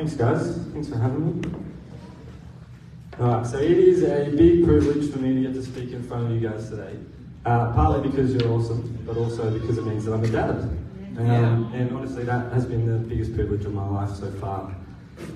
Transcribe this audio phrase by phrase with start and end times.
[0.00, 0.56] Thanks, guys.
[0.72, 1.50] Thanks for having me.
[3.20, 6.24] Alright, so it is a big privilege for me to get to speak in front
[6.24, 6.96] of you guys today.
[7.44, 10.56] Uh, partly because you're awesome, but also because it means that I'm a dad.
[11.18, 14.74] Um, and honestly, that has been the biggest privilege of my life so far.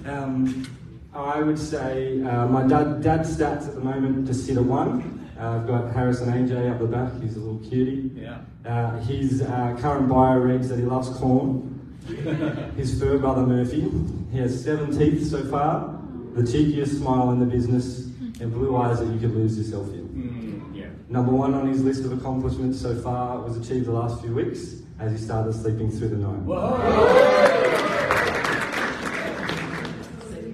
[0.06, 0.66] Um,
[1.12, 5.28] I would say uh, my dad, dad's stats at the moment just sit at one.
[5.38, 8.12] Uh, I've got Harrison AJ up the back, he's a little cutie.
[8.18, 8.38] Yeah.
[8.64, 11.73] Uh, his uh, current bio reads that he loves corn.
[12.76, 13.90] His fur brother Murphy.
[14.30, 15.98] He has seven teeth so far,
[16.34, 18.00] the cheekiest smile in the business,
[18.40, 20.08] and blue eyes that you could lose yourself in.
[20.08, 20.88] Mm, yeah.
[21.08, 24.82] Number one on his list of accomplishments so far was achieved the last few weeks
[24.98, 26.42] as he started sleeping through the night.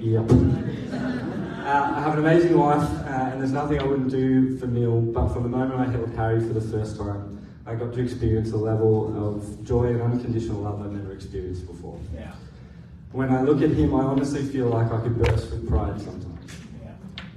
[0.00, 0.30] Yep.
[0.30, 5.00] Uh, I have an amazing wife, uh, and there's nothing I wouldn't do for Neil,
[5.00, 7.38] but from the moment I held Harry for the first time,
[7.70, 11.96] I got to experience a level of joy and unconditional love I've never experienced before.
[12.12, 12.32] Yeah.
[13.12, 16.50] When I look at him, I honestly feel like I could burst with pride sometimes.
[16.82, 16.90] Yeah.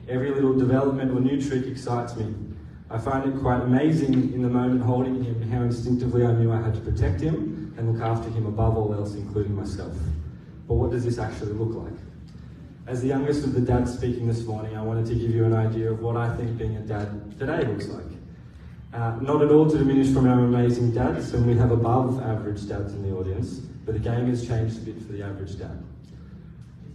[0.09, 2.33] Every little development or new trick excites me.
[2.89, 6.61] I find it quite amazing in the moment holding him how instinctively I knew I
[6.61, 9.93] had to protect him and look after him above all else, including myself.
[10.67, 11.93] But what does this actually look like?
[12.87, 15.53] As the youngest of the dads speaking this morning, I wanted to give you an
[15.53, 18.22] idea of what I think being a dad today looks like.
[18.93, 22.67] Uh, not at all to diminish from our amazing dads, and we have above average
[22.67, 25.83] dads in the audience, but the game has changed a bit for the average dad.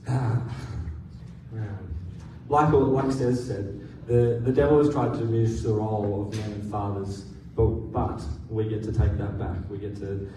[0.06, 0.42] Wow.
[2.48, 6.52] Like, like Stez said, the, the devil has tried to diminish the role of men
[6.52, 7.24] and fathers,
[7.56, 9.56] but, but we get to take that back.
[9.68, 10.30] We get to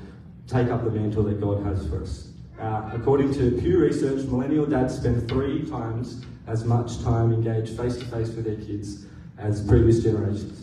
[0.48, 2.30] take up the mantle that God has for us.
[2.60, 7.98] Uh, according to Pew Research, millennial dads spend three times as much time engaged face
[7.98, 9.06] to face with their kids
[9.38, 10.61] as previous generations.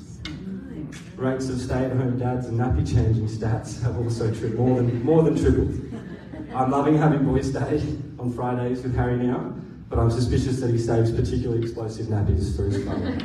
[1.19, 5.37] Rates of stay-at-home dads and nappy changing stats have also tri- more than more than
[5.37, 5.75] tripled.
[6.55, 7.83] I'm loving having Boys Day
[8.21, 9.53] on Fridays with Harry now,
[9.89, 13.19] but I'm suspicious that he saves particularly explosive nappies for his family.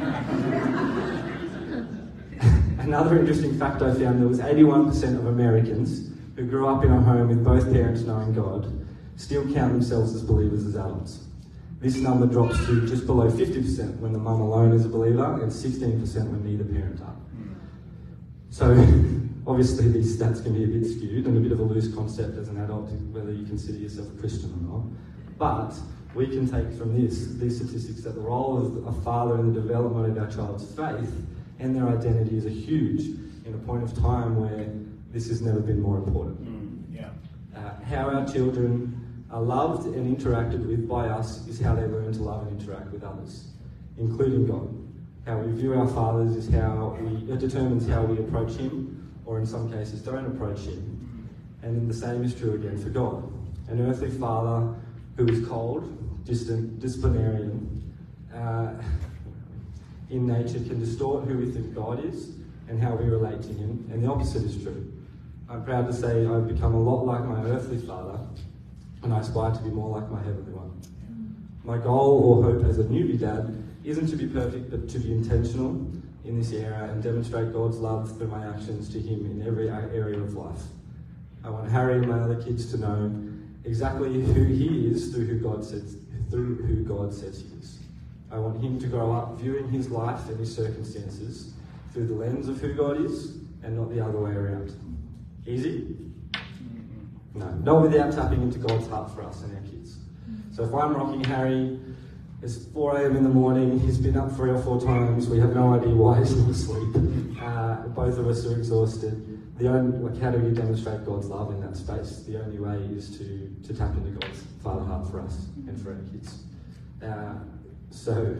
[2.79, 6.99] Another interesting fact I found there was 81% of Americans who grew up in a
[6.99, 8.87] home with both parents knowing God
[9.17, 11.27] still count themselves as believers as adults.
[11.79, 15.51] This number drops to just below 50% when the mum alone is a believer and
[15.51, 17.13] 16% when neither parent are.
[18.53, 18.69] So,
[19.47, 22.37] obviously, these stats can be a bit skewed and a bit of a loose concept
[22.37, 24.85] as an adult, whether you consider yourself a Christian or not.
[25.39, 25.73] But
[26.13, 29.59] we can take from this, these statistics, that the role of a father in the
[29.59, 31.11] development of our child's faith
[31.57, 34.71] and their identity is a huge in a point of time where
[35.11, 36.39] this has never been more important.
[36.45, 37.09] Mm, yeah.
[37.55, 42.13] Uh, how our children are loved and interacted with by us is how they learn
[42.13, 43.47] to love and interact with others,
[43.97, 44.82] including God.
[45.25, 49.39] How we view our fathers is how we it determines how we approach Him, or
[49.39, 51.29] in some cases don't approach Him.
[51.61, 53.31] And then the same is true again for God.
[53.69, 54.75] An earthly father
[55.15, 57.93] who is cold, distant, disciplinarian,
[58.35, 58.73] uh,
[60.09, 62.31] in nature can distort who we think God is
[62.67, 64.91] and how we relate to Him, and the opposite is true.
[65.49, 68.19] I'm proud to say I've become a lot like my earthly father,
[69.03, 70.81] and I aspire to be more like my heavenly one.
[71.63, 75.11] My goal or hope as a newbie dad isn't to be perfect, but to be
[75.11, 75.71] intentional
[76.25, 80.19] in this area and demonstrate God's love through my actions to Him in every area
[80.19, 80.61] of life.
[81.43, 83.13] I want Harry and my other kids to know
[83.65, 85.97] exactly who he is through who God says
[86.29, 87.79] through who God says he is.
[88.31, 91.53] I want him to grow up viewing his life and his circumstances
[91.91, 94.75] through the lens of who God is and not the other way around.
[95.45, 95.95] Easy?
[96.31, 97.39] Mm-hmm.
[97.39, 99.97] No, not without tapping into God's heart for us and our kids.
[100.51, 101.79] So if I'm rocking Harry,
[102.43, 103.15] it's 4 a.m.
[103.15, 106.19] in the morning, he's been up three or four times, we have no idea why
[106.19, 106.93] he's not asleep.
[107.41, 109.39] Uh, both of us are exhausted.
[109.57, 112.23] The only, like, how do we demonstrate God's love in that space?
[112.27, 115.93] The only way is to, to tap into God's Father heart for us and for
[115.93, 116.43] our kids.
[117.01, 117.35] Uh,
[117.91, 118.35] so,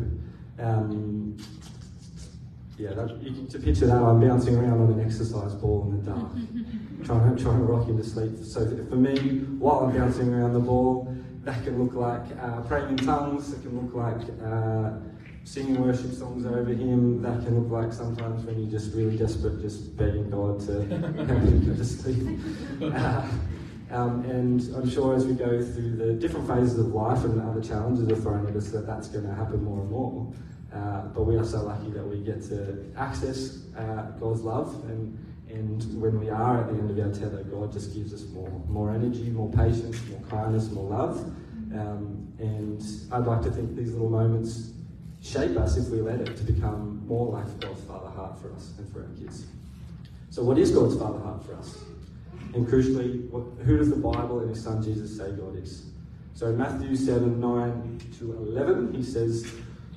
[0.60, 1.38] um,
[2.78, 6.04] yeah, that, you can, to picture that, I'm bouncing around on an exercise ball in
[6.04, 6.32] the dark,
[7.06, 8.44] trying, trying to rock him to sleep.
[8.44, 12.90] So for me, while I'm bouncing around the ball, that can look like uh, praying
[12.90, 14.92] in tongues, it can look like uh,
[15.44, 19.62] singing worship songs over him, that can look like sometimes when you're just really desperate,
[19.62, 20.84] just begging God to
[21.26, 22.40] help you go to sleep.
[22.82, 23.28] Uh,
[23.92, 27.44] um, and I'm sure as we go through the different phases of life and the
[27.44, 30.34] other challenges are thrown at us, that that's going to happen more and more.
[30.74, 35.18] Uh, but we are so lucky that we get to access uh, God's love, and,
[35.54, 38.50] and when we are at the end of our tether, God just gives us more,
[38.68, 41.18] more energy, more patience, more kindness, more love.
[41.74, 44.72] Um, and I'd like to think these little moments
[45.22, 48.74] shape us if we let it to become more like God's Father heart for us
[48.78, 49.46] and for our kids.
[50.30, 51.78] So, what is God's Father heart for us?
[52.54, 55.86] And crucially, what, who does the Bible and His Son Jesus say God is?
[56.36, 59.48] So in Matthew 7 9 to 11, he says,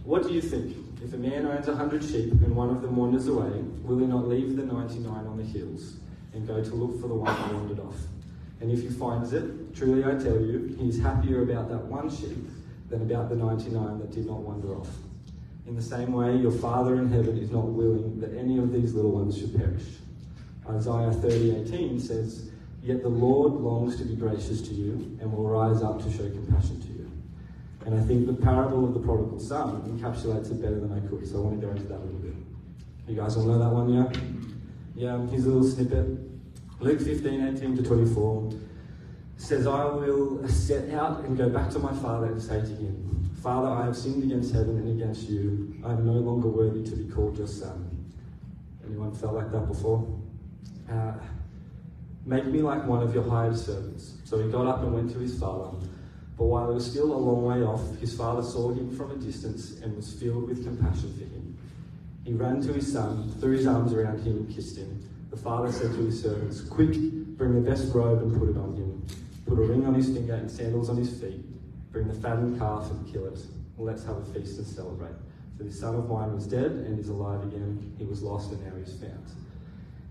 [0.05, 0.77] What do you think?
[1.07, 4.07] If a man owns a hundred sheep and one of them wanders away, will he
[4.07, 5.99] not leave the 99 on the hills
[6.33, 7.95] and go to look for the one that wandered off?
[8.61, 12.11] And if he finds it, truly I tell you, he is happier about that one
[12.11, 12.49] sheep
[12.89, 14.89] than about the 99 that did not wander off.
[15.69, 18.93] In the same way, your Father in heaven is not willing that any of these
[18.93, 19.87] little ones should perish.
[20.69, 22.51] Isaiah 30:18 says,
[22.83, 26.29] Yet the Lord longs to be gracious to you and will rise up to show
[26.29, 26.86] compassion to you.
[27.87, 31.27] And I think the parable of the prodigal son encapsulates it better than I could,
[31.27, 32.35] so I want to go into that a little bit.
[33.07, 34.11] You guys all know that one, yeah?
[34.97, 36.05] Yeah, here's a little snippet.
[36.81, 38.53] Luke 15, 18 to 24
[39.37, 43.31] says, I will set out and go back to my father and say to him,
[43.41, 45.81] Father, I have sinned against heaven and against you.
[45.85, 48.13] I am no longer worthy to be called your son.
[48.85, 50.05] Anyone felt like that before?
[50.91, 51.13] Uh,
[52.27, 54.15] Make me like one of your hired servants.
[54.25, 55.71] So he got up and went to his father.
[56.37, 59.17] But while he was still a long way off, his father saw him from a
[59.17, 61.59] distance and was filled with compassion for him.
[62.25, 65.03] He ran to his son, threw his arms around him, and kissed him.
[65.31, 66.93] The father said to his servants, Quick,
[67.37, 69.07] bring the best robe and put it on him.
[69.47, 71.45] Put a ring on his finger and sandals on his feet.
[71.93, 73.39] Bring the fattened calf and kill it.
[73.79, 75.15] let's have a feast and celebrate.
[75.57, 77.95] For this son of mine was dead and is alive again.
[77.97, 79.25] He was lost and now he is found.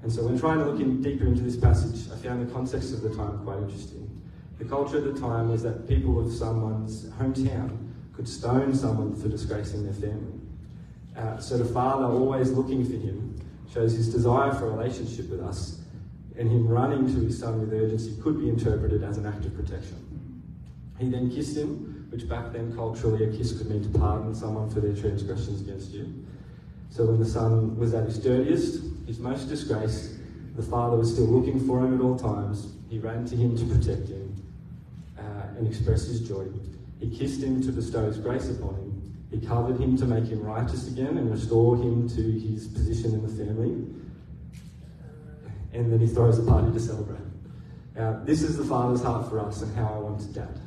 [0.01, 2.93] And so when trying to look in deeper into this passage, I found the context
[2.93, 4.09] of the time quite interesting.
[4.57, 7.77] The culture at the time was that people of someone's hometown
[8.13, 10.39] could stone someone for disgracing their family.
[11.17, 13.35] Uh, so the father, always looking for him,
[13.71, 15.81] shows his desire for a relationship with us,
[16.37, 19.53] and him running to his son with urgency could be interpreted as an act of
[19.55, 19.97] protection.
[20.97, 24.69] He then kissed him, which back then culturally a kiss could mean to pardon someone
[24.69, 26.25] for their transgressions against you.
[26.89, 30.13] So when the son was at his dirtiest, his most disgraced,
[30.55, 32.73] the father was still looking for him at all times.
[32.89, 34.24] He ran to him to protect him
[35.57, 36.45] and express his joy.
[36.99, 38.95] He kissed him to bestow his grace upon him.
[39.31, 43.21] He covered him to make him righteous again and restore him to his position in
[43.21, 43.85] the family.
[45.73, 47.19] And then he throws a party to celebrate.
[47.95, 50.59] Now, this is the Father's heart for us and how I want to dad.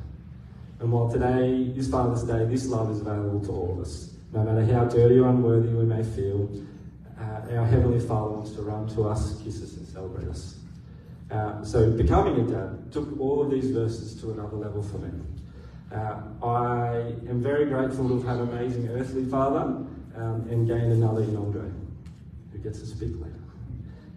[0.79, 4.13] And while today is Father's Day, this love is available to all of us.
[4.31, 6.49] No matter how dirty or unworthy we may feel,
[7.19, 10.58] uh, our Heavenly Father wants to run to us, kiss us, and celebrate us.
[11.31, 15.11] Uh, so, becoming a dad took all of these verses to another level for me.
[15.91, 19.61] Uh, I am very grateful to have had an amazing earthly father
[20.15, 21.69] um, and gained another in Andre,
[22.51, 23.35] who gets to speak later.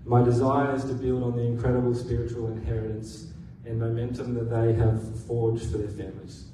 [0.05, 3.29] My desire is to build on the incredible spiritual inheritance
[3.67, 6.47] and momentum that they have forged for their families.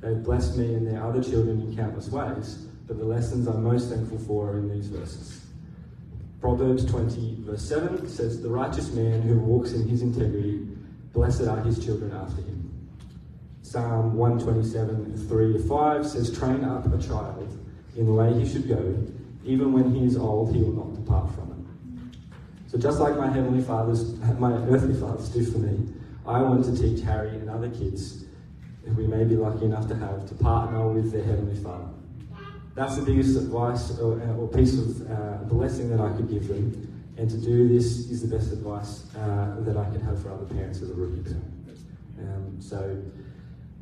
[0.00, 3.90] They've blessed me and their other children in countless ways, but the lessons I'm most
[3.90, 5.40] thankful for are in these verses.
[6.40, 10.66] Proverbs 20, verse 7 says, The righteous man who walks in his integrity,
[11.12, 12.66] blessed are his children after him.
[13.62, 17.58] Psalm 127, 3 to 5 says, Train up a child
[17.96, 19.06] in the way he should go,
[19.44, 22.70] even when he is old, he will not depart from it.
[22.70, 25.92] So just like my heavenly fathers, my earthly fathers do for me,
[26.26, 28.24] I want to teach Harry and other kids
[28.84, 31.88] who we may be lucky enough to have to partner with their heavenly father.
[32.80, 37.12] That's the biggest advice or, or piece of uh, blessing that I could give them.
[37.18, 40.46] And to do this is the best advice uh, that I could have for other
[40.46, 41.44] parents as a rookie parent.
[42.20, 42.98] Um, so,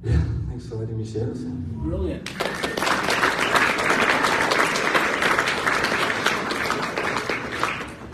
[0.03, 1.43] yeah, thanks for letting me share this.
[1.43, 2.29] Brilliant.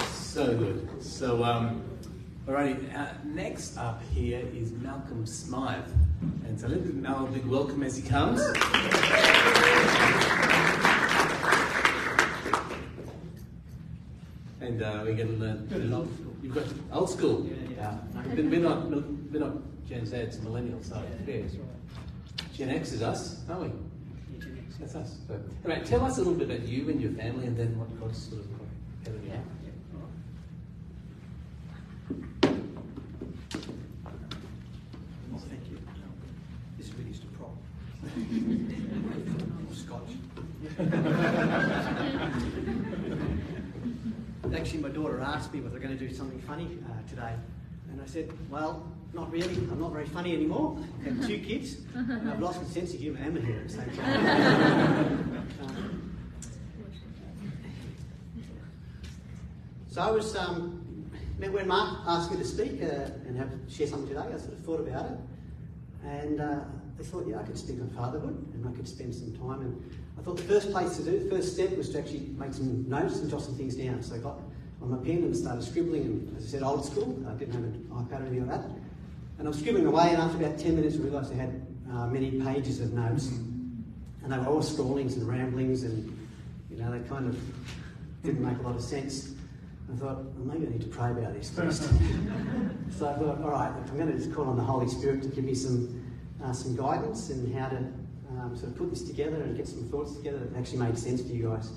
[0.03, 1.03] So good.
[1.03, 1.83] So, um,
[2.47, 5.89] alrighty, uh, next up here is Malcolm Smythe.
[6.45, 8.43] And so give Mal a big welcome as he comes.
[14.65, 15.93] And uh, we're going to learn.
[15.93, 16.35] Old school.
[16.43, 17.47] You've got old school.
[17.47, 17.99] Yeah, yeah.
[18.35, 19.53] We're not, we're not
[19.87, 20.89] Gen Z, it's millennials.
[20.89, 21.43] So yeah,
[22.55, 23.69] Gen X is us, aren't we?
[24.33, 24.77] Yeah, Gen X.
[24.79, 25.19] That's us.
[25.29, 27.79] So, all right, tell us a little bit about you and your family, and then
[27.79, 28.47] what God's sort of
[29.07, 29.33] of you.
[29.33, 29.43] Yeah.
[35.31, 35.77] Well, thank you.
[36.79, 37.55] This really is the prop.
[39.75, 40.13] Scotch.
[44.55, 47.35] Actually, my daughter asked me whether we're going to do something funny uh, today.
[47.91, 49.55] And I said, well, not really.
[49.55, 50.79] I'm not very funny anymore.
[51.01, 53.69] I have two kids, and I've lost my sense of humour and my hair at
[53.69, 55.47] the same time.
[55.63, 56.01] Um,
[59.91, 60.83] So I was, um,
[61.39, 64.59] when Mark asked me to speak uh, and have share something today, I sort of
[64.65, 65.19] thought about it,
[66.05, 66.61] and uh,
[66.99, 69.61] I thought, yeah, I could speak on fatherhood, and I could spend some time.
[69.61, 72.55] And I thought the first place to do, the first step was to actually make
[72.55, 74.03] some notes and jot some things down.
[74.03, 74.41] So I got
[74.85, 77.25] on my pen and started scribbling, and as I said, old school.
[77.27, 78.71] I didn't have an iPad or anything like that.
[79.39, 82.07] And I was scribbling away, and after about 10 minutes, I realised I had uh,
[82.07, 86.29] many pages of notes, and they were all scrawlings and ramblings, and
[86.71, 87.39] you know they kind of
[88.23, 89.33] didn't make a lot of sense.
[89.91, 91.83] I thought, well, maybe I need to pray about this first.
[92.99, 95.29] so I thought, all right, I'm going to just call on the Holy Spirit to
[95.29, 96.03] give me some
[96.43, 99.89] uh, some guidance and how to um, sort of put this together and get some
[99.89, 101.71] thoughts together that actually made sense for you guys.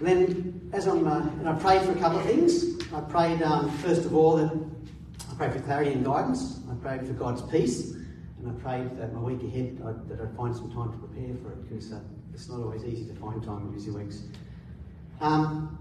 [0.00, 2.78] And then, as I'm, uh, and I prayed for a couple of things.
[2.92, 4.50] I prayed um, first of all that
[5.30, 6.60] I prayed for clarity and guidance.
[6.70, 10.36] I prayed for God's peace, and I prayed that my week ahead I, that I'd
[10.36, 12.00] find some time to prepare for it because uh,
[12.32, 14.22] it's not always easy to find time in busy weeks.
[15.20, 15.76] Um,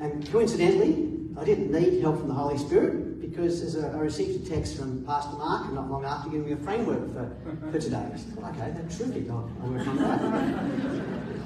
[0.00, 4.50] and coincidentally, I didn't need help from the Holy Spirit because as I received a
[4.50, 7.30] text from Pastor Mark not long after giving me a framework for,
[7.70, 8.04] for today.
[8.12, 9.30] I said, well, okay, that's terrific.
[9.30, 11.40] I'll, I'll work on that.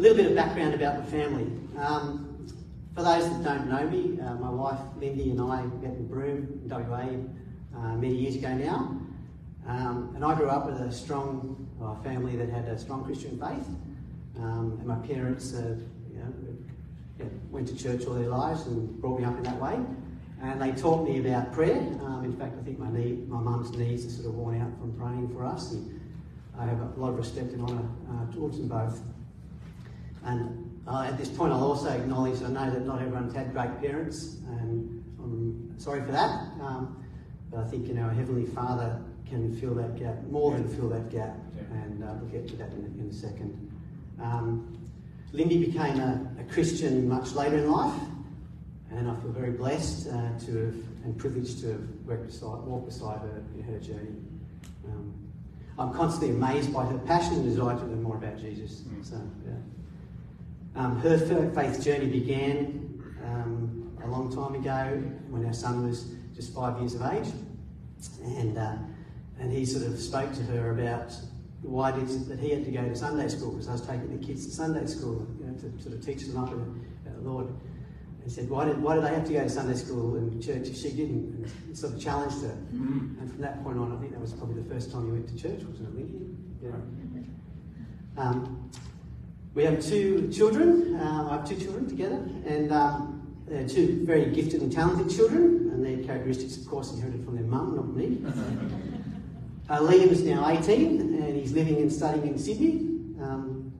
[0.00, 1.44] A little bit of background about the family.
[1.78, 2.48] Um,
[2.94, 6.58] for those that don't know me, uh, my wife Lindy and I met in Broome,
[6.64, 7.04] WA,
[7.78, 8.98] uh, many years ago now.
[9.66, 11.68] Um, and I grew up with a strong
[12.02, 13.68] family that had a strong Christian faith.
[14.38, 15.76] Um, and my parents uh,
[16.10, 19.78] you know, went to church all their lives and brought me up in that way.
[20.40, 21.76] And they taught me about prayer.
[21.76, 24.72] Um, in fact, I think my knee, my mum's knees are sort of worn out
[24.78, 25.72] from praying for us.
[25.72, 26.00] And
[26.58, 28.98] I have a lot of respect and honour uh, towards them both.
[30.24, 33.80] And uh, at this point, I'll also acknowledge I know that not everyone's had great
[33.80, 36.30] parents, and I'm sorry for that.
[36.60, 37.04] Um,
[37.50, 40.88] but I think you know, a Heavenly Father can fill that gap, more than fill
[40.90, 41.36] that gap,
[41.72, 43.70] and uh, we'll get to that in, in a second.
[44.20, 44.76] Um,
[45.32, 47.98] Lindy became a, a, Christian much later in life,
[48.90, 50.74] and I feel very blessed uh, to have
[51.04, 54.16] and privileged to have worked beside, walked beside her in her journey.
[54.86, 55.14] Um,
[55.78, 58.82] I'm constantly amazed by her passion and desire to learn more about Jesus.
[58.82, 59.04] Mm.
[59.04, 59.52] So, yeah.
[60.76, 66.54] Um, her faith journey began um, a long time ago when our son was just
[66.54, 67.32] five years of age,
[68.24, 68.76] and uh,
[69.38, 71.12] and he sort of spoke to her about
[71.62, 74.24] why did that he had to go to Sunday school because I was taking the
[74.24, 77.46] kids to Sunday school, you know, to sort of teach them up about the Lord.
[77.48, 80.42] And he said, why did, why did they have to go to Sunday school and
[80.42, 81.50] church if she didn't?
[81.66, 82.56] And sort of challenged her.
[82.72, 83.20] Mm-hmm.
[83.20, 85.28] And from that point on, I think that was probably the first time he went
[85.28, 86.36] to church, wasn't it, Lindy?
[86.62, 88.22] Yeah.
[88.22, 88.70] Um,
[89.54, 90.96] we have two children.
[90.96, 95.70] Uh, I have two children together, and um, they're two very gifted and talented children,
[95.72, 98.22] and their characteristics, of course, inherited from their mum, not me.
[99.68, 102.86] uh, Liam is now 18, and he's living and studying in Sydney.
[103.20, 103.72] Um,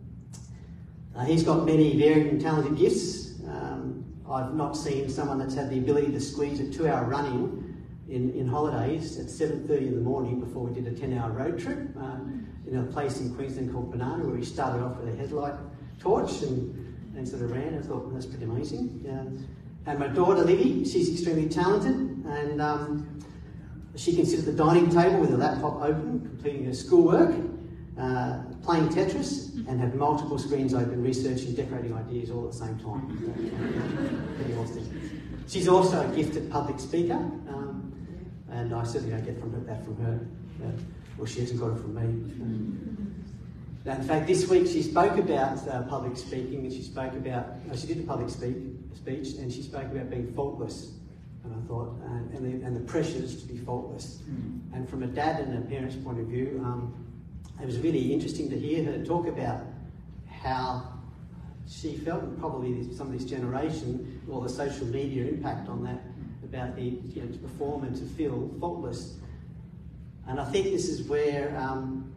[1.17, 3.41] uh, he's got many varied and talented gifts.
[3.49, 7.27] Um, I've not seen someone that's had the ability to squeeze a two-hour run
[8.11, 11.79] in, in, holidays at 7.30 in the morning before we did a 10-hour road trip.
[11.99, 12.17] Uh,
[12.67, 15.55] in a place in Queensland called Banana where we started off with a headlight
[15.99, 17.77] torch and, and sort of ran.
[17.77, 19.03] I thought, well, that's pretty amazing.
[19.05, 19.91] Yeah.
[19.91, 21.95] And my daughter Livy, she's extremely talented
[22.27, 23.21] and um,
[23.97, 27.35] she can sit at the dining table with her laptop open, completing her schoolwork,
[27.99, 32.79] uh, playing Tetris, and have multiple screens open, researching, decorating ideas all at the same
[32.79, 34.35] time.
[34.37, 35.21] pretty awesome.
[35.49, 37.70] She's also a gifted public speaker, um,
[38.51, 40.21] and I certainly don't get from her, that from her.
[40.61, 40.71] Yeah.
[41.17, 43.11] Well, she hasn't got it from me.
[43.85, 47.65] Now, in fact, this week she spoke about uh, public speaking, and she spoke about,
[47.67, 48.57] no, she did a public speak,
[48.95, 50.93] speech, and she spoke about being faultless.
[51.45, 54.19] And I thought, and, and, the, and the pressures to be faultless.
[54.29, 54.75] Mm.
[54.75, 56.95] And from a dad and a parent's point of view, um,
[57.61, 59.63] it was really interesting to hear her talk about
[60.29, 60.87] how
[61.67, 66.01] she felt, and probably some of this generation, or the social media impact on that,
[66.51, 69.17] about the you know, to perform and to feel faultless.
[70.27, 72.13] And I think this is where um,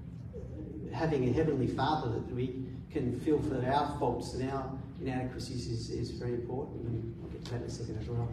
[0.91, 4.71] having a Heavenly Father that we can feel for our faults and our
[5.01, 6.85] inadequacies is, is very important.
[6.87, 8.27] And I'll get to that in a second as well.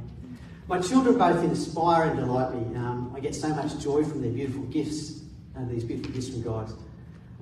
[0.69, 2.76] My children both inspire and delight me.
[2.76, 5.23] Um, I get so much joy from their beautiful gifts
[5.54, 6.73] and these beautiful gifts from God.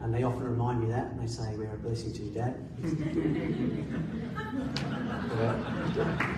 [0.01, 2.55] And they often remind me that, and they say, We're a blessing to you, Dad.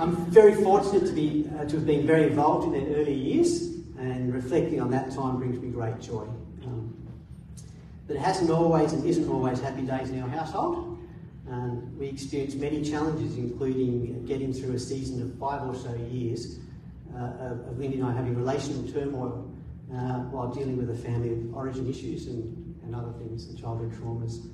[0.00, 3.64] I'm very fortunate to, be, uh, to have been very involved in their early years
[3.98, 6.26] and reflecting on that time brings me great joy.
[6.64, 6.96] Um,
[8.06, 10.98] but it hasn't always and isn't always happy days in our household.
[11.50, 16.60] Um, we experienced many challenges, including getting through a season of five or so years
[17.14, 19.52] uh, of, of Lindy and I having relational turmoil
[19.92, 23.92] uh, while dealing with a family of origin issues and, and other things, and childhood
[23.92, 24.48] traumas.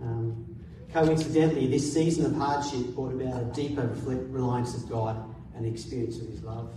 [0.00, 0.54] Um,
[0.94, 5.22] coincidentally, this season of hardship brought about a deeper reliance of God
[5.54, 6.70] and the experience of His love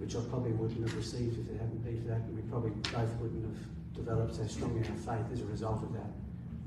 [0.00, 2.70] which I probably wouldn't have received if it hadn't been for that, and we probably
[2.70, 6.10] both wouldn't have developed so strong in our faith as a result of that.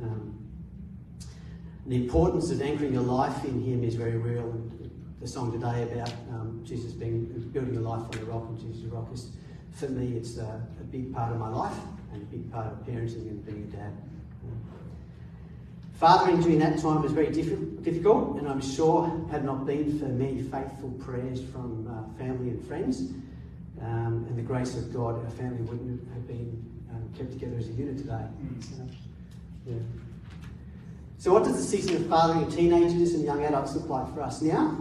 [0.04, 0.38] Um,
[1.88, 4.52] the importance of anchoring your life in Him is very real.
[4.52, 8.60] And the song today about um, Jesus being building a life on the rock and
[8.60, 9.32] Jesus' the rock is
[9.72, 11.76] for me, it's a, a, big part of my life
[12.14, 13.92] and a big part of parenting and being a dad.
[15.94, 20.42] Fathering during that time was very difficult, and I'm sure had not been for many
[20.42, 23.12] faithful prayers from uh, family and friends,
[23.80, 27.68] um, and the grace of God, our family wouldn't have been um, kept together as
[27.68, 28.12] a unit today.
[28.12, 28.64] Mm.
[28.64, 28.88] So,
[29.68, 29.76] yeah.
[31.20, 34.42] so, what does the season of fathering teenagers and young adults look like for us
[34.42, 34.76] now?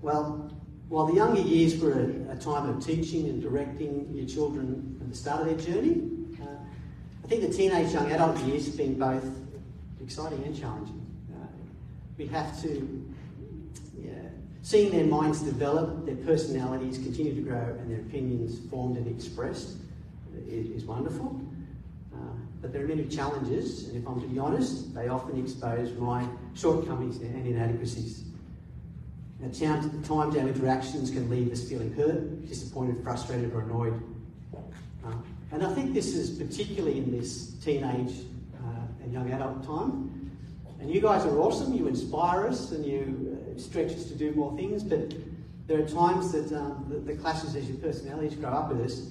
[0.00, 0.50] Well,
[0.88, 1.92] while the younger years were
[2.30, 6.02] a, a time of teaching and directing your children at the start of their journey,
[6.40, 6.46] uh,
[7.24, 9.24] I think the teenage young adult years have been both
[10.02, 11.06] exciting and challenging.
[11.32, 11.46] Uh,
[12.18, 13.12] we have to,
[13.98, 14.12] yeah,
[14.62, 19.76] seeing their minds develop, their personalities continue to grow, and their opinions formed and expressed
[20.48, 21.40] is, is wonderful.
[22.14, 22.18] Uh,
[22.60, 26.26] but there are many challenges, and if I'm to be honest, they often expose my
[26.54, 28.24] shortcomings and inadequacies.
[29.44, 34.00] At times, our interactions can leave us feeling hurt, disappointed, frustrated, or annoyed.
[35.04, 35.12] Uh,
[35.52, 38.24] and I think this is particularly in this teenage
[39.14, 40.30] young adult time.
[40.80, 41.72] And you guys are awesome.
[41.72, 44.82] You inspire us and you uh, stretch us to do more things.
[44.82, 45.14] But
[45.66, 49.10] there are times that um, the, the, clashes as your personalities grow up with us.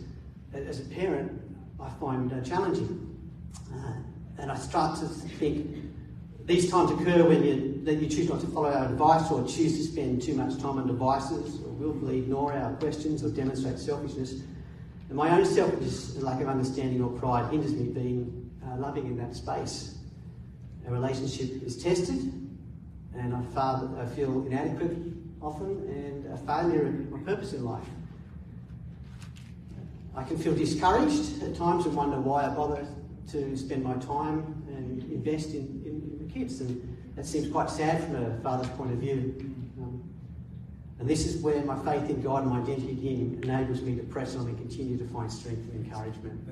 [0.54, 1.42] As a parent,
[1.80, 3.18] I find uh, challenging.
[3.74, 3.94] Uh,
[4.38, 5.74] and I start to think
[6.46, 9.78] these times occur when you, that you choose not to follow our advice or choose
[9.78, 14.42] to spend too much time on devices or willfully ignore our questions or demonstrate selfishness.
[15.08, 19.06] And my own selfishness and lack of understanding or pride hinders me being uh, loving
[19.06, 19.98] in that space.
[20.86, 22.20] Our relationship is tested,
[23.16, 24.98] and I, father, I feel inadequate
[25.42, 27.86] often and a failure in my purpose in life.
[30.16, 32.86] I can feel discouraged at times and wonder why I bother
[33.32, 36.62] to spend my time and invest in, in, in the kids.
[36.62, 39.36] And that seems quite sad from a father's point of view.
[39.82, 40.04] Um,
[41.00, 43.96] and this is where my faith in God and my identity in Him enables me
[43.96, 46.46] to press on and continue to find strength and encouragement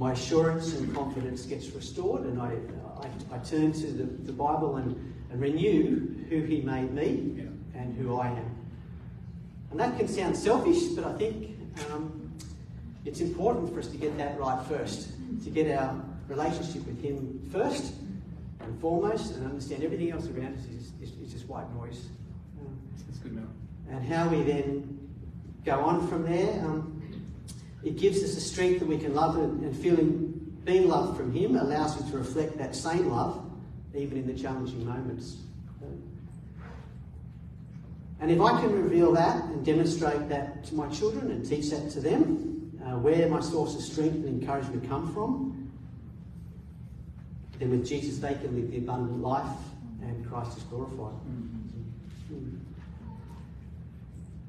[0.00, 2.56] my assurance and confidence gets restored, and I,
[3.02, 4.96] I, I turn to the, the Bible and,
[5.30, 7.78] and renew who He made me yeah.
[7.78, 8.56] and who I am.
[9.70, 11.54] And that can sound selfish, but I think
[11.92, 12.32] um,
[13.04, 15.10] it's important for us to get that right first,
[15.44, 17.92] to get our relationship with Him first
[18.60, 22.06] and foremost, and understand everything else around us is, is, is just white noise.
[22.58, 22.74] Um,
[23.06, 23.46] That's good.
[23.90, 24.98] And how we then
[25.66, 26.64] go on from there.
[26.64, 26.99] Um,
[27.82, 31.32] it gives us a strength that we can love and, and feeling being loved from
[31.32, 33.50] Him allows us to reflect that same love
[33.94, 35.36] even in the challenging moments.
[38.20, 41.90] And if I can reveal that and demonstrate that to my children and teach that
[41.92, 45.72] to them, uh, where my source of strength and encouragement come from,
[47.58, 49.56] then with Jesus they can live the abundant life
[50.02, 51.14] and Christ is glorified.
[51.14, 52.34] Mm-hmm.
[52.34, 52.59] Mm.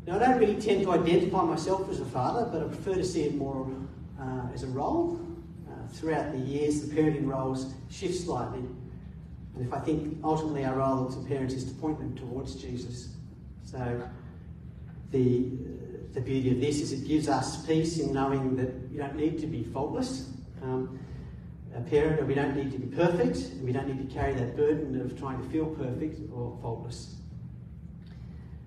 [0.08, 3.06] Now, I don't really tend to identify myself as a father, but I prefer to
[3.06, 3.70] see it more
[4.20, 5.20] uh, as a role.
[5.70, 8.64] Uh, throughout the years, the parenting roles shift slightly.
[9.56, 13.10] And if I think ultimately our role as parents is to point them towards Jesus.
[13.64, 14.02] So,
[15.12, 15.52] the,
[16.14, 19.40] the beauty of this is it gives us peace in knowing that you don't need
[19.40, 20.30] to be faultless.
[20.64, 21.00] Um,
[21.76, 24.58] a parent, we don't need to be perfect, and we don't need to carry that
[24.58, 27.21] burden of trying to feel perfect or faultless.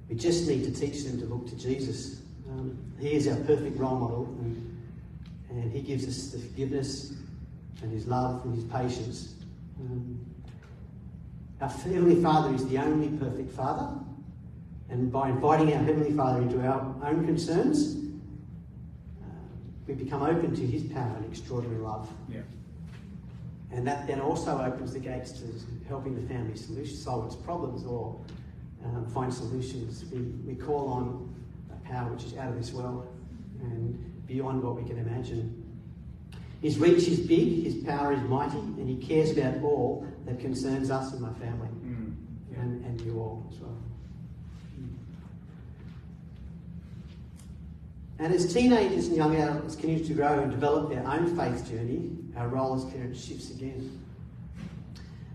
[0.09, 2.21] We just need to teach them to look to Jesus.
[2.49, 4.83] Um, he is our perfect role model, and,
[5.51, 7.15] and, He gives us the forgiveness
[7.83, 9.35] and His love and His patience.
[9.81, 10.21] Um,
[11.61, 13.99] our Heavenly Father is the only perfect Father,
[14.91, 17.97] and by inviting our Heavenly Father into our own concerns,
[19.23, 19.27] uh,
[19.87, 22.11] we become open to His power and extraordinary love.
[22.29, 22.41] Yeah.
[23.73, 25.47] And that then also opens the gates to
[25.89, 28.21] helping the family solution, solve its problems or
[28.85, 30.05] um, find solutions.
[30.13, 31.35] We, we call on
[31.73, 33.07] a power which is out of this world
[33.61, 35.61] and beyond what we can imagine.
[36.61, 40.91] His reach is big, his power is mighty, and he cares about all that concerns
[40.91, 42.15] us and my family, mm,
[42.51, 42.61] yeah.
[42.61, 43.77] and, and you all as well.
[48.19, 52.11] And as teenagers and young adults continue to grow and develop their own faith journey,
[52.37, 54.04] our role as parents shifts again.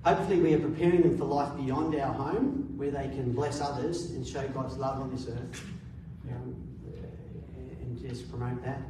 [0.05, 4.11] Hopefully, we are preparing them for life beyond our home, where they can bless others
[4.11, 5.63] and show God's love on this earth,
[6.31, 6.55] um,
[7.81, 8.81] and just promote that.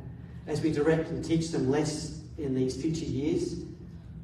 [0.46, 3.64] As we direct and teach them less in these future years,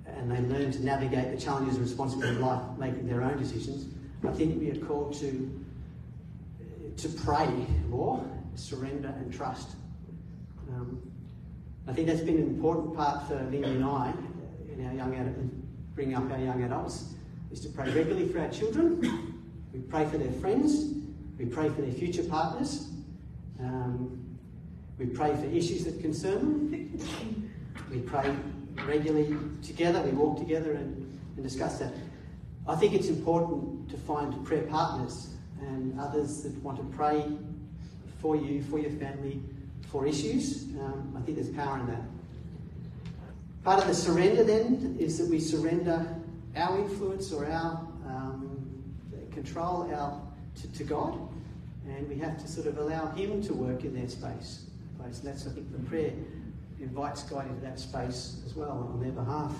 [0.06, 3.91] and they learn to navigate the challenges and responsibilities of life, making their own decisions,
[4.28, 5.62] I think we are called to
[6.98, 7.50] to pray
[7.89, 9.76] more, surrender, and trust.
[10.69, 11.02] Um,
[11.88, 14.13] I think that's been an important part for Lindy and I
[14.74, 15.36] in our young adult
[15.96, 17.16] bring up our young adults
[17.52, 19.42] is to pray regularly for our children.
[19.74, 20.94] We pray for their friends.
[21.40, 22.90] We pray for their future partners.
[23.60, 24.22] Um,
[24.98, 27.52] We pray for issues that concern them.
[27.92, 28.34] We pray
[28.88, 30.02] regularly together.
[30.02, 31.94] We walk together and, and discuss that.
[32.68, 37.26] I think it's important to find prayer partners and others that want to pray
[38.22, 39.42] for you, for your family,
[39.92, 40.64] for issues.
[40.80, 42.02] Um, I think there's power in that.
[43.65, 46.06] Part of the surrender then is that we surrender
[46.56, 48.84] our influence or our um,
[49.34, 50.21] control our,
[50.62, 51.17] to, to God,
[51.88, 54.67] and we have to sort of allow Him to work in their space.
[55.04, 56.13] And that's, I think, the prayer
[56.80, 59.56] invites God into that space as well on their behalf.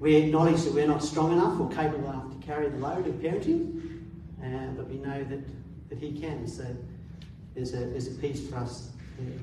[0.00, 3.16] We acknowledge that we're not strong enough or capable enough to carry the load of
[3.16, 4.00] parenting,
[4.42, 5.40] uh, but we know that,
[5.90, 6.48] that He can.
[6.48, 6.64] So
[7.54, 9.38] there's a, there's a peace for us there.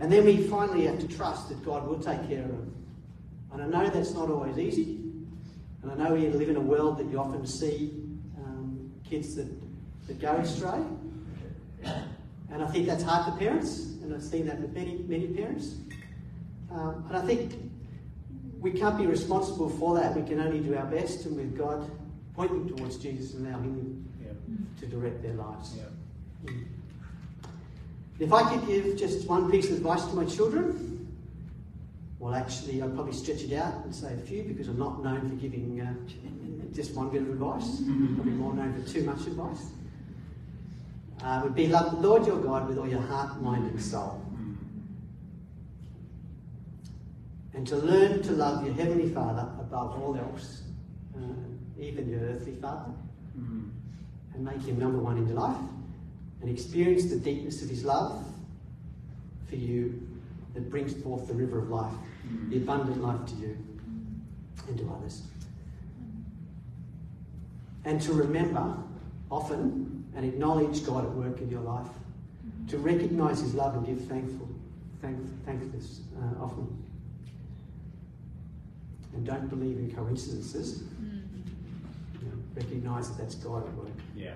[0.00, 2.74] And then we finally have to trust that God will take care of them.
[3.52, 5.00] And I know that's not always easy.
[5.82, 7.92] And I know we live in a world that you often see
[8.38, 9.48] um, kids that,
[10.08, 10.80] that go astray.
[12.50, 15.74] And I think that's hard for parents, and I've seen that with many, many parents.
[16.70, 17.54] Um, and I think
[18.60, 20.14] we can't be responsible for that.
[20.16, 21.90] We can only do our best, and with God,
[22.34, 24.32] point them towards Jesus and allow Him Yeah.
[24.80, 25.76] to direct their lives.
[25.76, 26.50] Yeah.
[28.18, 30.90] If I could give just one piece of advice to my children,
[32.18, 35.28] well, actually, I'd probably stretch it out and say a few because I'm not known
[35.28, 35.92] for giving uh,
[36.74, 37.82] just one bit of advice.
[38.14, 39.66] Probably more known for too much advice.
[41.22, 44.20] Uh, would be love the Lord your God with all your heart, mind, and soul.
[47.54, 50.62] And to learn to love your Heavenly Father above all else,
[51.16, 51.20] uh,
[51.80, 52.92] even your earthly Father,
[53.38, 53.68] Mm.
[54.34, 55.56] and make Him number one in your life,
[56.40, 58.24] and experience the deepness of His love
[59.48, 60.06] for you
[60.54, 61.92] that brings forth the river of life,
[62.26, 62.50] mm.
[62.50, 63.56] the abundant life to you
[64.68, 65.22] and to others.
[67.84, 68.76] And to remember
[69.30, 72.66] often and acknowledge God at work in your life, mm-hmm.
[72.68, 74.48] to recognize His love and give thankful,
[75.02, 76.68] thank, thankfulness uh, often.
[79.14, 80.82] And don't believe in coincidences.
[81.02, 81.22] Mm.
[82.20, 83.88] You know, recognize that that's God at work.
[84.16, 84.34] Yeah.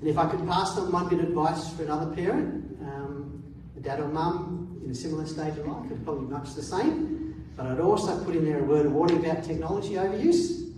[0.00, 3.42] And if I could pass on one bit of advice for another parent, um,
[3.76, 7.44] a dad or mum in a similar stage of life, it's probably much the same.
[7.56, 10.72] But I'd also put in there a word of warning about technology overuse.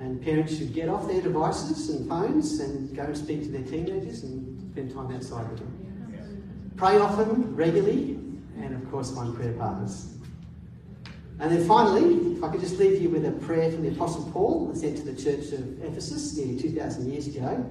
[0.00, 3.62] And parents should get off their devices and phones and go and speak to their
[3.62, 6.72] teenagers and spend time outside with them.
[6.76, 8.18] Pray often, regularly,
[8.58, 10.14] and of course, find prayer partners.
[11.40, 14.30] And then finally, if I could just leave you with a prayer from the Apostle
[14.32, 17.64] Paul sent to the church of Ephesus nearly 2,000 years ago.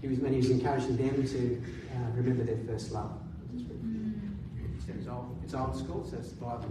[0.00, 1.62] He was when he was encouraging them to
[1.94, 3.12] uh, remember their first love.
[4.88, 6.68] It's old, it's old school, so it's the Bible.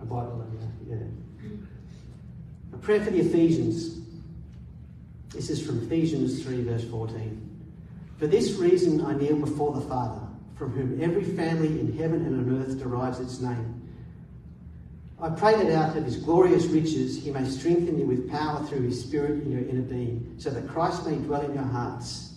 [0.00, 1.54] A Bible, and, uh, yeah.
[2.74, 4.00] A prayer for the Ephesians.
[5.30, 7.44] This is from Ephesians 3, verse 14.
[8.18, 10.20] For this reason I kneel before the Father,
[10.56, 13.87] from whom every family in heaven and on earth derives its name.
[15.20, 18.82] I pray that out of his glorious riches he may strengthen you with power through
[18.82, 22.34] his Spirit in your inner being, so that Christ may dwell in your hearts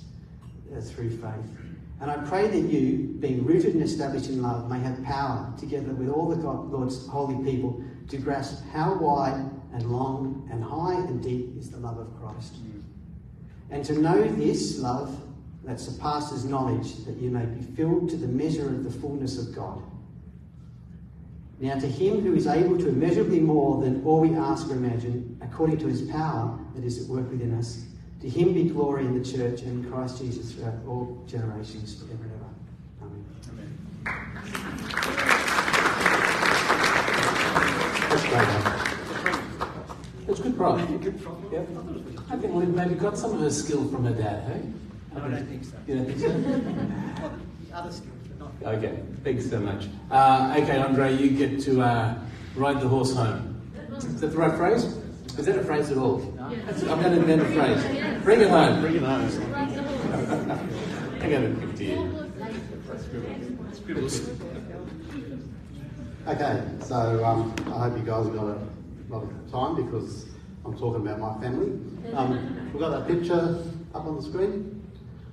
[0.76, 1.58] uh, through faith.
[2.00, 5.94] And I pray that you, being rooted and established in love, may have power, together
[5.94, 10.96] with all the God, Lord's holy people, to grasp how wide and long and high
[10.96, 12.56] and deep is the love of Christ.
[13.70, 15.16] And to know this love
[15.64, 19.54] that surpasses knowledge, that you may be filled to the measure of the fullness of
[19.54, 19.84] God.
[21.62, 25.38] Now, to him who is able to immeasurably more than all we ask or imagine,
[25.44, 27.86] according to his power that is at work within us,
[28.22, 32.24] to him be glory in the church and in Christ Jesus throughout all generations, forever
[32.24, 32.50] and ever.
[33.04, 33.24] Amen.
[33.52, 33.78] Amen.
[38.10, 38.48] That's great.
[38.48, 38.82] mate.
[40.26, 40.90] That's good pride.
[41.52, 41.68] Yep.
[42.28, 44.64] I think Lynn maybe got some of her skill from her dad, hey?
[45.14, 45.78] No, I don't think so.
[45.86, 47.76] You don't think so?
[47.76, 48.21] Other skills, but not.
[48.64, 49.88] Okay, thanks so much.
[50.12, 52.14] Uh, okay, Andre, you get to uh,
[52.56, 53.60] ride the horse home.
[53.98, 54.84] Is that the right phrase?
[55.38, 56.18] Is that a phrase at all?
[56.20, 58.24] That's- I'm going to invent a phrase.
[58.24, 58.82] Bring it home.
[58.82, 59.30] Bring it home.
[61.22, 61.98] I'm going to give to you.
[66.28, 68.60] Okay, so um, I hope you guys have got a
[69.10, 70.28] lot of time because
[70.64, 71.72] I'm talking about my family.
[72.14, 73.64] Um, we've got that picture
[73.96, 74.81] up on the screen.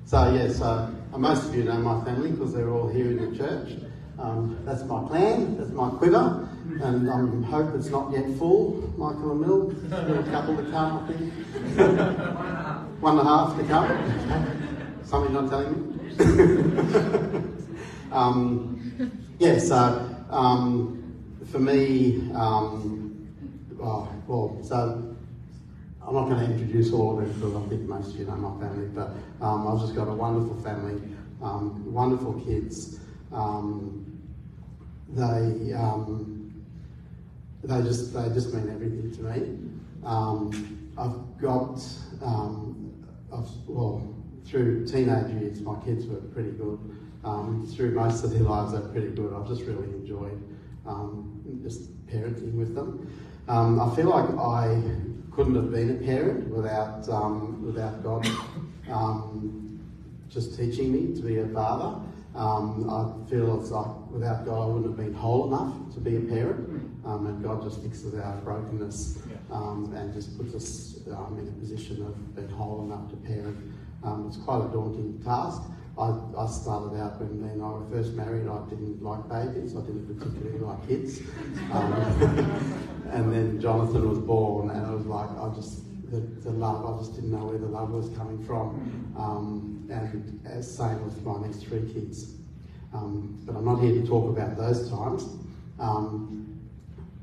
[0.08, 3.36] So, yes, uh, most of you know my family because they're all here in the
[3.36, 3.72] church.
[4.18, 6.48] Um, that's my plan, that's my quiver,
[6.80, 10.18] and I um, hope it's not yet full, Michael and Mill.
[10.18, 11.32] A couple to come, I think.
[13.02, 14.98] One and a half to come.
[15.04, 17.52] Something not telling me.
[18.10, 21.20] um, yeah, so um,
[21.52, 23.28] for me, um,
[23.82, 25.14] oh, well, so
[26.08, 28.36] I'm not going to introduce all of them because I think most of you know
[28.36, 29.10] my family, but
[29.42, 31.02] um, I've just got a wonderful family,
[31.42, 32.98] um, wonderful kids.
[33.30, 34.18] Um,
[35.10, 36.64] they um,
[37.62, 39.58] they just they just mean everything to me.
[40.02, 41.78] Um, I've got
[42.22, 44.02] um, I've, well
[44.46, 46.78] through teenage years, my kids were pretty good.
[47.76, 49.34] Through most of their lives, they're pretty good.
[49.34, 50.42] I've just really enjoyed
[51.62, 53.12] just parenting with them.
[53.46, 54.80] I feel like I
[55.38, 58.26] couldn't have been a parent without um, without God
[58.90, 59.78] um,
[60.28, 62.04] just teaching me to be a father.
[62.34, 66.16] Um, I feel it's like without God, I wouldn't have been whole enough to be
[66.16, 66.68] a parent.
[67.06, 69.20] Um, and God just fixes our brokenness
[69.52, 73.72] um, and just puts us um, in a position of being whole enough to parent.
[74.02, 75.62] Um, it's quite a daunting task.
[75.98, 80.06] I, I started out when I were first married, I didn't like babies, I didn't
[80.06, 81.20] particularly like kids.
[81.72, 81.92] Um,
[83.10, 85.82] and then Jonathan was born, and I was like, I just,
[86.12, 89.12] the, the love, I just didn't know where the love was coming from.
[89.18, 92.36] Um, and as same with my next three kids.
[92.94, 95.24] Um, but I'm not here to talk about those times.
[95.80, 96.60] Um,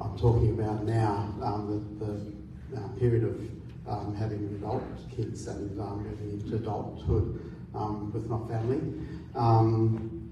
[0.01, 3.39] I'm talking about now um, the, the uh, period of
[3.87, 4.83] um, having adult
[5.15, 8.81] kids and moving into adulthood um, with my family.
[9.35, 10.31] Um,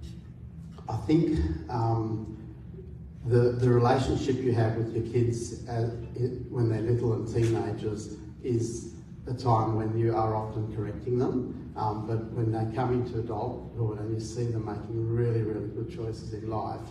[0.89, 2.38] I think um,
[3.25, 5.91] the, the relationship you have with your kids as,
[6.49, 8.93] when they're little and teenagers is
[9.27, 11.71] a time when you are often correcting them.
[11.75, 15.95] Um, but when they come into adulthood and you see them making really, really good
[15.95, 16.82] choices in life,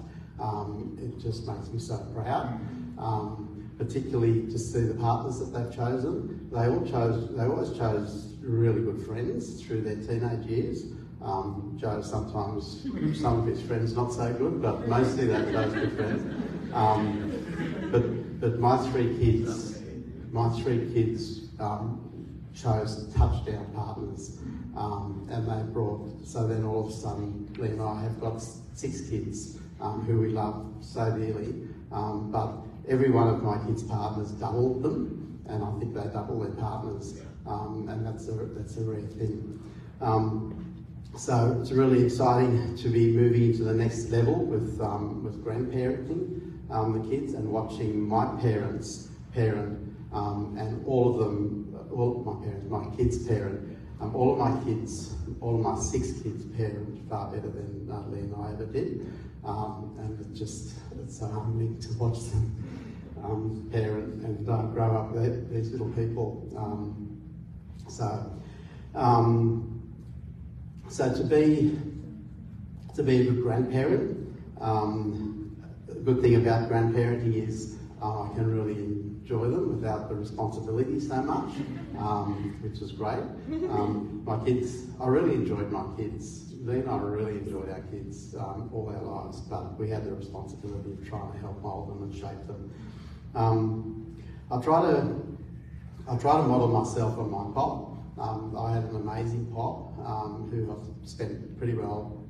[0.40, 2.58] um, it just makes me so proud.
[2.98, 6.48] Um, particularly to see the partners that they've chosen.
[6.52, 10.84] They all chose, they always chose really good friends through their teenage years.
[11.22, 12.82] Um, Joe sometimes,
[13.20, 16.34] some of his friends not so good, but mostly they chose good friends.
[16.74, 19.80] Um, but, but my three kids,
[20.32, 24.38] my three kids um, chose touchdown partners,
[24.76, 26.26] um, and they brought.
[26.26, 28.42] So then all of a sudden, Lee and I have got
[28.74, 32.52] six kids um, who we love so dearly, um, but
[32.88, 37.20] every one of my kids' partners doubled them, and I think they double their partners,
[37.46, 39.60] um, and that's a that's a rare thing.
[40.00, 40.58] Um,
[41.16, 46.52] so it's really exciting to be moving into the next level with um, with grandparenting
[46.72, 49.78] um, the kids and watching my parents parent,
[50.12, 53.78] um, and all of them, all my parents, my kids parent,
[54.14, 58.34] all of my kids, all of my six kids parent far better than Lee and
[58.34, 59.06] I ever did.
[59.44, 62.64] Um, and it's just it's so humbling to watch them
[63.24, 65.12] um, parent and uh, grow up
[65.50, 66.48] these little people.
[66.56, 67.11] Um,
[67.92, 68.32] so,
[68.94, 69.82] um,
[70.88, 71.78] so to be
[72.94, 78.54] to be a good grandparent, um, the good thing about grandparenting is uh, I can
[78.54, 81.54] really enjoy them without the responsibility so much,
[81.98, 83.22] um, which is great.
[83.70, 88.70] Um, my kids, I really enjoyed my kids and I really enjoyed our kids um,
[88.72, 92.14] all our lives, but we had the responsibility of trying to help mould them and
[92.14, 92.72] shape them.
[94.50, 95.31] I try to
[96.08, 97.96] I try to model myself on my pop.
[98.18, 102.26] Um, I had an amazing pop um, who I've spent pretty well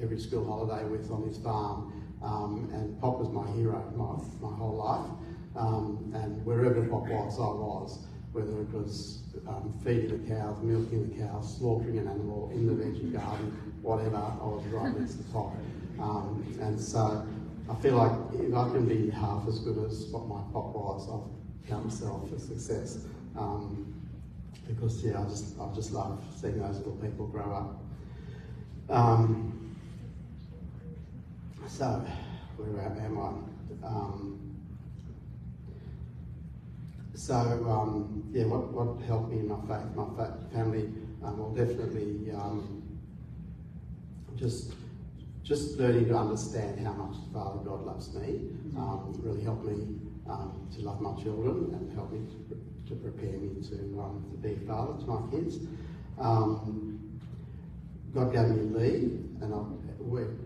[0.00, 4.56] every school holiday with on his farm, um, and Pop was my hero my, my
[4.56, 5.10] whole life.
[5.56, 11.08] Um, and wherever Pop was, I was whether it was um, feeding the cows, milking
[11.08, 13.50] the cows, slaughtering an animal in the veggie garden,
[13.82, 15.54] whatever, I was right next to Pop.
[15.98, 17.26] Um, and so
[17.68, 21.08] I feel like if I can be half as good as what my pop was,
[21.10, 21.37] I've
[21.76, 22.98] myself a success.
[23.36, 23.94] Um,
[24.66, 27.80] because yeah, I just I just love seeing those little people grow up.
[28.90, 29.76] Um,
[31.66, 32.04] so
[32.56, 33.86] where am I?
[33.86, 34.38] Um,
[37.14, 40.06] so um, yeah, what, what helped me in my faith, my
[40.52, 40.88] family,
[41.22, 42.82] um, well definitely um,
[44.36, 44.72] just
[45.48, 49.96] just learning to understand how much Father God loves me um, really helped me
[50.28, 54.36] um, to love my children and helped me to, to prepare me to, um, to
[54.36, 55.56] be a father to my kids.
[58.14, 58.96] God gave me Lee,
[59.40, 59.62] and I,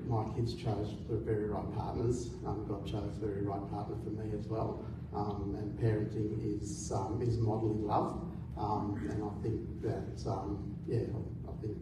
[0.07, 2.29] my kids chose the very right partners.
[2.69, 4.85] God chose the very right partner for me as well
[5.15, 8.23] um, and parenting is um, is modelling love,
[8.57, 11.05] um, and I think that um, yeah,
[11.49, 11.77] I think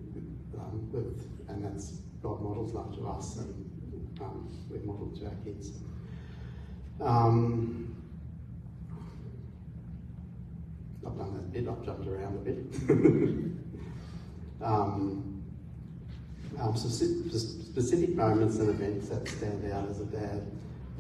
[0.58, 5.72] um, with and that's God models to us, and um, we model to our kids.
[11.06, 11.66] I've done that bit.
[11.66, 12.58] I've jumped around a bit.
[14.62, 15.42] um,
[16.60, 20.46] um, specific moments and events that stand out as a dad.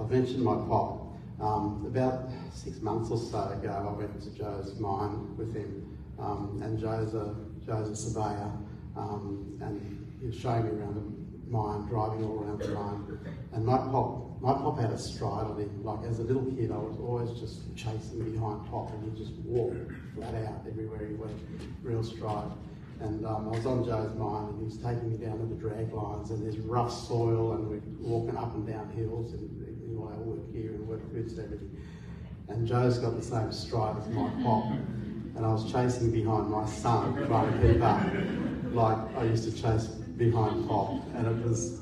[0.00, 0.98] I've mentioned my pop.
[1.40, 6.60] Um, about six months or so ago, I went to Joe's mine with him, um,
[6.62, 8.52] and Joe's a, Joe's a surveyor,
[8.94, 13.18] um, and was showing me around the mine, driving all around the mine,
[13.52, 15.84] and my pop, my pop had a stride on him.
[15.84, 19.34] Like as a little kid, I was always just chasing behind Pop, and he just
[19.44, 19.76] walked
[20.14, 21.36] flat out everywhere he went,
[21.82, 22.50] real stride.
[23.00, 25.54] And um, I was on Joe's mine, and he was taking me down to the
[25.54, 29.42] drag lines, and there's rough soil, and we're walking up and down hills, and
[29.90, 31.76] in all our work and work boots and everything.
[32.48, 34.64] And Joe's got the same stride as my pop,
[35.36, 38.02] and I was chasing behind my son, trying to keep up,
[38.74, 39.88] like I used to chase
[40.20, 41.80] behind Pop, and it was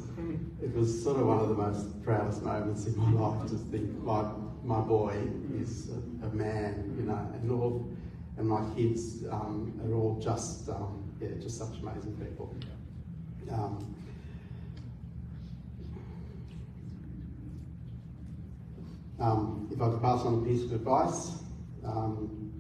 [0.63, 3.91] it was sort of one of the most proudest moments in my life to think
[4.05, 4.27] like
[4.63, 5.17] my boy
[5.61, 7.91] is a, a man, you know, and all
[8.37, 12.55] and my kids um, are all just um, yeah, just such amazing people.
[13.51, 13.97] Um,
[19.19, 21.33] um, if I could pass on a piece of advice
[21.85, 22.53] um,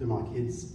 [0.00, 0.72] to my kids,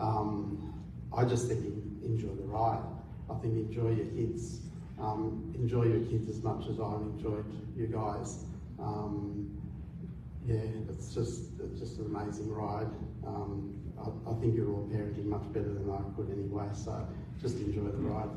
[0.00, 0.71] um,
[1.16, 1.60] I just think
[2.04, 2.82] enjoy the ride.
[3.30, 4.60] I think enjoy your kids.
[4.98, 7.44] Um, enjoy your kids as much as I've enjoyed
[7.76, 8.44] you guys.
[8.78, 9.50] Um,
[10.46, 12.90] yeah, it's just it's just an amazing ride.
[13.26, 17.06] Um, I, I, think you're all parenting much better than I could anyway, so
[17.40, 18.30] just enjoy the ride.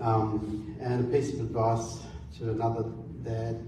[0.00, 1.98] Um, and a piece of advice
[2.38, 2.84] to another
[3.24, 3.66] dad,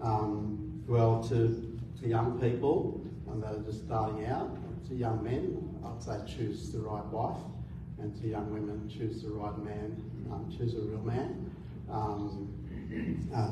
[0.00, 3.04] um, well, to, to young people
[3.40, 4.56] that are just starting out,
[4.88, 7.40] to young men, I'd say choose the right wife
[7.98, 11.50] and to young women, choose the right man, um, choose a real man,
[11.90, 12.52] um,
[13.34, 13.50] uh,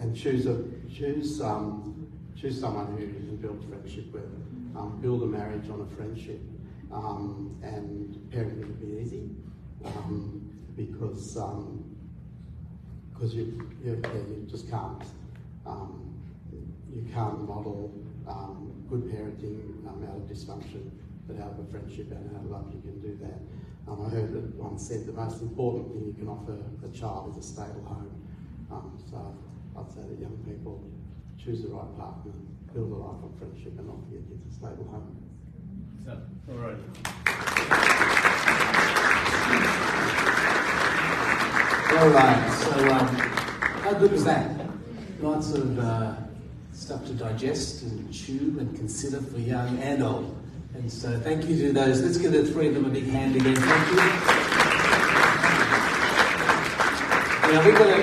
[0.00, 4.24] and choose a choose um, choose someone who you can build friendship with.
[4.76, 6.40] Um, build a marriage on a friendship,
[6.92, 9.30] um, and parenting will be easy.
[9.84, 11.38] Um, because
[13.12, 15.04] because you, you, you just can't
[16.94, 17.92] you can't model
[18.88, 20.90] good parenting out of dysfunction
[21.26, 23.40] but out of a friendship and out of love you can do that.
[23.90, 27.30] Um, I heard it once said the most important thing you can offer a child
[27.30, 28.10] is a stable home.
[28.70, 29.36] Um, so
[29.78, 30.82] I'd say that young people
[31.42, 32.32] choose the right partner,
[32.72, 35.16] build a life of friendship and offer your kids a stable home.
[36.04, 36.78] So, all right.
[41.96, 43.06] All right, so um,
[43.82, 44.66] how good was that?
[45.20, 46.14] Lots of uh,
[46.84, 50.36] stuff to digest and chew and consider for young and old.
[50.74, 52.02] And so thank you to those.
[52.02, 53.56] Let's give the three of them a big hand again.
[53.56, 53.96] Thank you.
[57.52, 57.94] Now we've got a,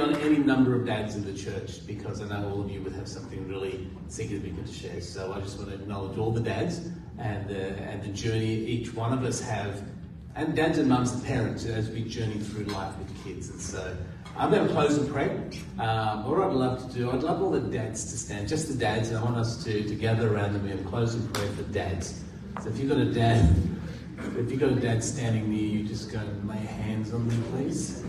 [0.00, 2.92] on any number of dads in the church because I know all of you would
[2.92, 5.00] have something really significant to share.
[5.00, 8.94] So I just want to acknowledge all the dads and the, and the journey each
[8.94, 9.82] one of us have,
[10.34, 13.50] and dads and mums and parents as we journey through life with kids.
[13.50, 13.96] And so
[14.36, 15.30] I'm going to close and pray.
[15.78, 18.74] Um, what I'd love to do, I'd love all the dads to stand, just the
[18.74, 21.62] dads, and I want us to, to gather around them and close and pray for
[21.64, 22.22] dads.
[22.62, 23.54] So if you've got a dad,
[24.36, 27.42] if you've got a dad standing near you, just go and lay hands on them,
[27.50, 28.04] please.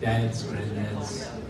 [0.00, 1.43] Dads, granddads.